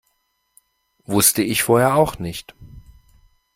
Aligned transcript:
Wusste 1.05 1.43
ich 1.43 1.61
vorher 1.61 1.93
auch 1.93 2.17
nicht. 2.17 2.55